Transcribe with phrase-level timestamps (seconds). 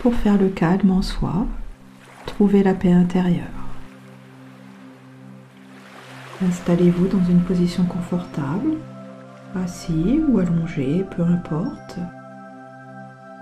[0.00, 1.46] pour faire le calme en soi,
[2.26, 3.46] trouver la paix intérieure.
[6.46, 8.76] Installez-vous dans une position confortable,
[9.54, 11.96] assis ou allongé, peu importe.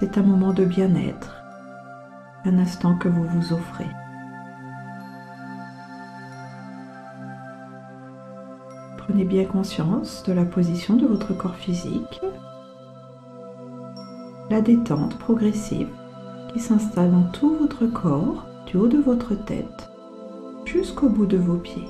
[0.00, 1.42] C'est un moment de bien-être,
[2.44, 3.90] un instant que vous vous offrez.
[8.96, 12.20] Prenez bien conscience de la position de votre corps physique,
[14.50, 15.88] la détente progressive
[16.52, 19.90] qui s'installe dans tout votre corps, du haut de votre tête
[20.64, 21.88] jusqu'au bout de vos pieds.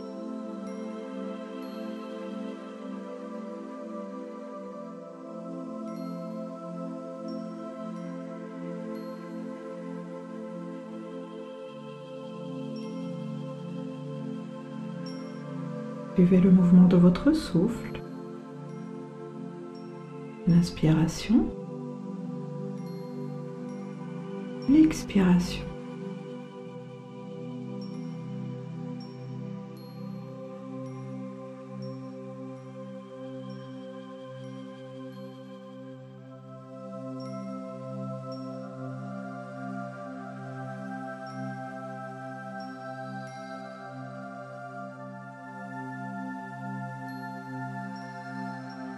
[16.15, 18.01] Suivez le mouvement de votre souffle.
[20.47, 21.45] L'inspiration.
[24.69, 25.65] L'expiration.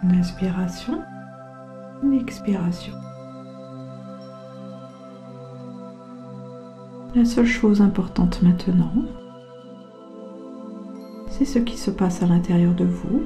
[0.03, 1.05] Une inspiration,
[2.03, 2.95] une expiration.
[7.15, 8.93] La seule chose importante maintenant,
[11.29, 13.23] c'est ce qui se passe à l'intérieur de vous.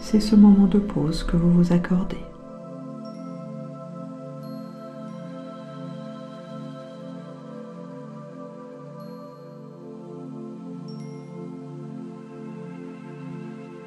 [0.00, 2.18] C'est ce moment de pause que vous vous accordez.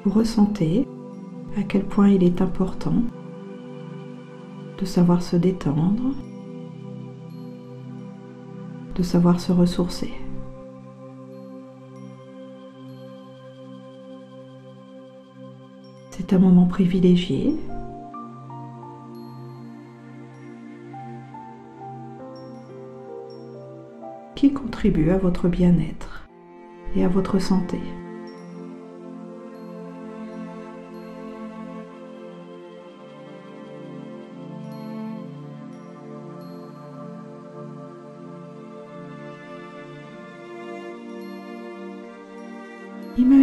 [0.06, 0.86] vous ressentez
[1.56, 3.02] à quel point il est important
[4.78, 6.14] de savoir se détendre,
[8.94, 10.12] de savoir se ressourcer.
[16.10, 17.54] C'est un moment privilégié.
[24.34, 26.28] qui contribue à votre bien-être
[26.94, 27.80] et à votre santé.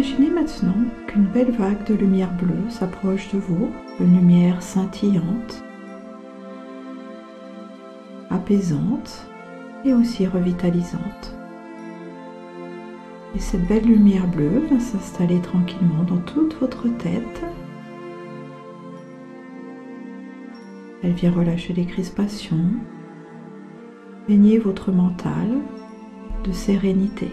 [0.04, 5.64] Imaginez maintenant qu'une belle vague de lumière bleue s'approche de vous, une lumière scintillante,
[8.28, 9.26] apaisante
[9.82, 11.34] et aussi revitalisante.
[13.34, 17.42] Et cette belle lumière bleue va s'installer tranquillement dans toute votre tête.
[21.02, 22.74] Elle vient relâcher les crispations,
[24.28, 25.48] baigner votre mental
[26.44, 27.30] de sérénité.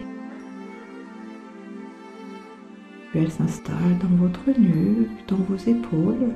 [3.11, 6.33] Puis elle s'installe dans votre nuque, dans vos épaules.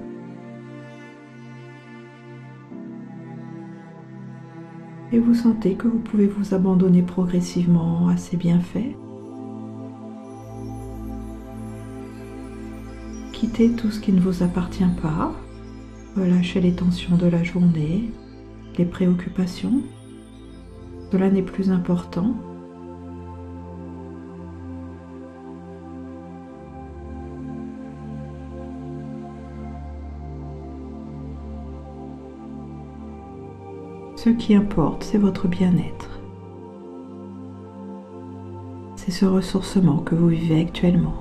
[5.13, 8.97] Et vous sentez que vous pouvez vous abandonner progressivement à ces bienfaits.
[13.31, 15.33] Quittez tout ce qui ne vous appartient pas.
[16.17, 18.11] Relâchez les tensions de la journée,
[18.77, 19.81] les préoccupations.
[21.09, 22.35] Cela n'est plus important.
[34.25, 36.19] Ce qui importe, c'est votre bien-être.
[38.95, 41.13] C'est ce ressourcement que vous vivez actuellement.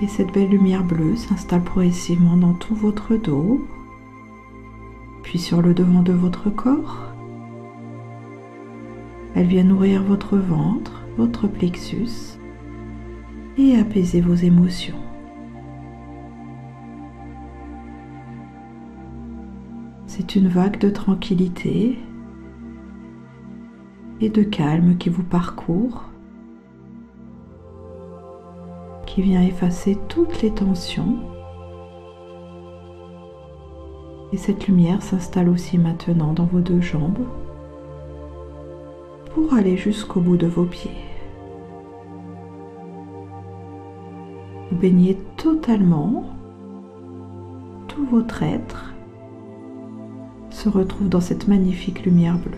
[0.00, 3.60] Et cette belle lumière bleue s'installe progressivement dans tout votre dos,
[5.24, 7.12] puis sur le devant de votre corps.
[9.34, 12.38] Elle vient nourrir votre ventre, votre plexus
[13.58, 14.94] et apaiser vos émotions.
[20.06, 21.98] C'est une vague de tranquillité
[24.20, 26.04] et de calme qui vous parcourt,
[29.06, 31.18] qui vient effacer toutes les tensions.
[34.32, 37.26] Et cette lumière s'installe aussi maintenant dans vos deux jambes
[39.34, 40.90] pour aller jusqu'au bout de vos pieds.
[44.70, 46.24] Vous baignez totalement
[47.88, 48.93] tout votre être
[50.64, 52.56] se retrouve dans cette magnifique lumière bleue.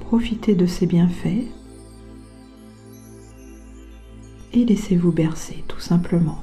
[0.00, 1.46] Profitez de ces bienfaits
[4.52, 6.42] et laissez-vous bercer tout simplement.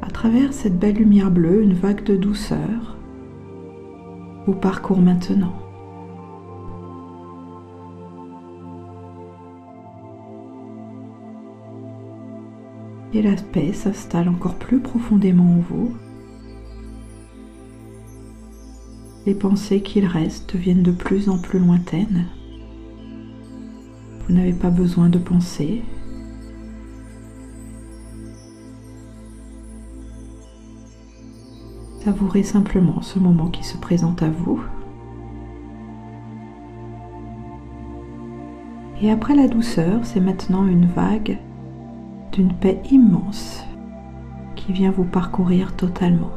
[0.00, 2.96] À travers cette belle lumière bleue, une vague de douceur
[4.46, 5.67] vous parcourt maintenant.
[13.14, 15.94] Et la paix s'installe encore plus profondément en vous.
[19.24, 22.26] Les pensées qu'il reste deviennent de plus en plus lointaines.
[24.26, 25.82] Vous n'avez pas besoin de penser.
[32.04, 34.62] Savourez simplement ce moment qui se présente à vous.
[39.00, 41.38] Et après la douceur, c'est maintenant une vague
[42.32, 43.64] d'une paix immense
[44.56, 46.32] qui vient vous parcourir totalement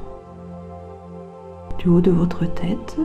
[1.77, 2.97] du haut de votre tête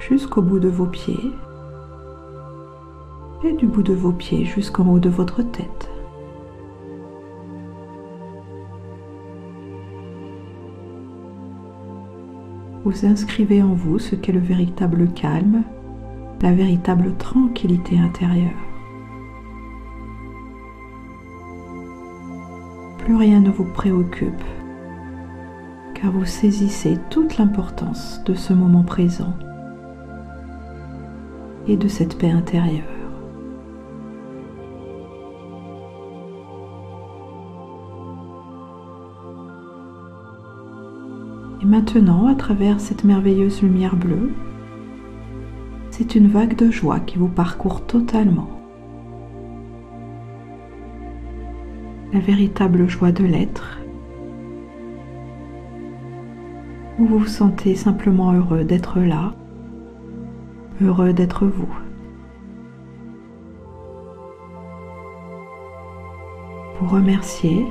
[0.00, 1.32] jusqu'au bout de vos pieds
[3.42, 5.90] et du bout de vos pieds jusqu'en haut de votre tête.
[12.84, 15.62] Vous inscrivez en vous ce qu'est le véritable calme,
[16.42, 18.69] la véritable tranquillité intérieure.
[23.18, 24.42] Rien ne vous préoccupe,
[25.94, 29.34] car vous saisissez toute l'importance de ce moment présent
[31.66, 32.84] et de cette paix intérieure.
[41.60, 44.32] Et maintenant, à travers cette merveilleuse lumière bleue,
[45.90, 48.59] c'est une vague de joie qui vous parcourt totalement.
[52.12, 53.80] La véritable joie de l'être
[57.00, 59.32] vous vous sentez simplement heureux d'être là,
[60.82, 61.74] heureux d'être vous.
[66.78, 67.64] Vous remerciez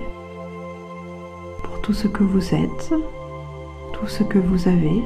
[1.63, 2.93] pour tout ce que vous êtes,
[3.93, 5.03] tout ce que vous avez,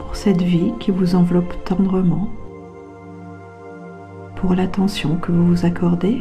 [0.00, 2.28] pour cette vie qui vous enveloppe tendrement,
[4.34, 6.20] pour l'attention que vous vous accordez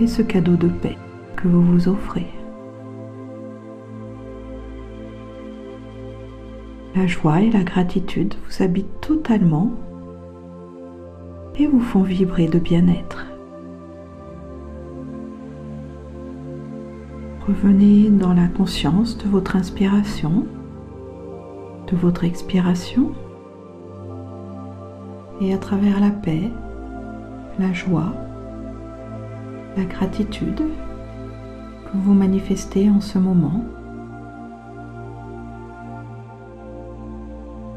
[0.00, 0.96] et ce cadeau de paix
[1.36, 2.26] que vous vous offrez.
[6.94, 9.70] La joie et la gratitude vous habitent totalement
[11.58, 13.26] et vous font vibrer de bien-être.
[17.46, 20.46] Revenez dans la conscience de votre inspiration,
[21.90, 23.12] de votre expiration
[25.40, 26.50] et à travers la paix,
[27.58, 28.12] la joie,
[29.76, 33.64] la gratitude que vous manifestez en ce moment,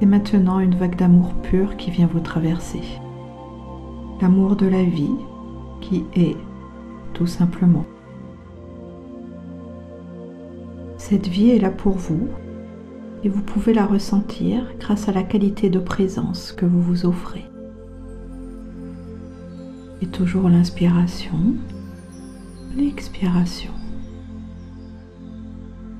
[0.02, 2.82] Et maintenant une vague d'amour pur qui vient vous traverser.
[4.22, 5.16] L'amour de la vie
[5.80, 6.36] qui est
[7.14, 7.86] tout simplement.
[10.98, 12.28] Cette vie est là pour vous
[13.24, 17.46] et vous pouvez la ressentir grâce à la qualité de présence que vous vous offrez.
[20.02, 21.56] Et toujours l'inspiration,
[22.76, 23.72] l'expiration.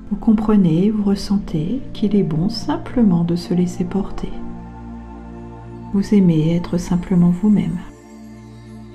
[0.10, 4.32] Vous comprenez, vous ressentez qu'il est bon simplement de se laisser porter.
[5.94, 7.80] Vous aimez être simplement vous-même.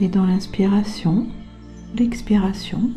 [0.00, 1.26] Et dans l'inspiration,
[1.96, 2.90] l'expiration,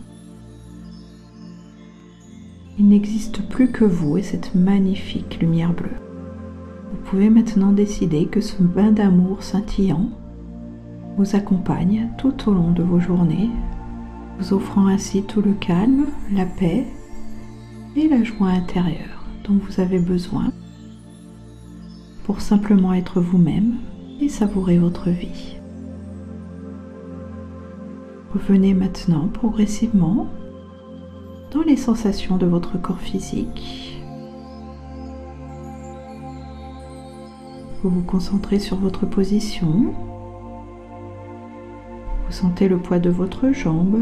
[2.77, 5.97] il n'existe plus que vous et cette magnifique lumière bleue.
[6.91, 10.09] Vous pouvez maintenant décider que ce bain d'amour scintillant
[11.17, 13.49] vous accompagne tout au long de vos journées,
[14.37, 16.85] vous offrant ainsi tout le calme, la paix
[17.95, 20.51] et la joie intérieure dont vous avez besoin
[22.23, 23.75] pour simplement être vous-même
[24.21, 25.57] et savourer votre vie.
[28.33, 30.27] Revenez maintenant progressivement
[31.51, 34.01] dans les sensations de votre corps physique.
[37.83, 39.93] Vous vous concentrez sur votre position.
[42.43, 43.95] Sentez le poids de votre jambe.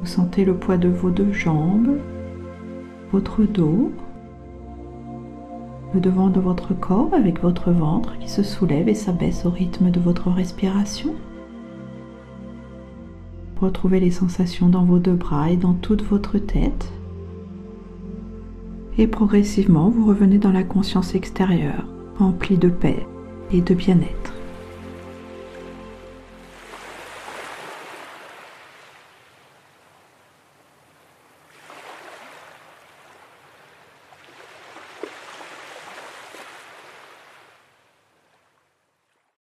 [0.00, 1.96] Vous sentez le poids de vos deux jambes
[3.12, 3.92] votre dos,
[5.94, 9.92] le devant de votre corps avec votre ventre qui se soulève et s'abaisse au rythme
[9.92, 11.14] de votre respiration.
[13.60, 16.92] Retrouvez les sensations dans vos deux bras et dans toute votre tête.
[18.98, 21.86] Et progressivement, vous revenez dans la conscience extérieure,
[22.18, 23.06] remplie de paix
[23.52, 24.41] et de bien-être.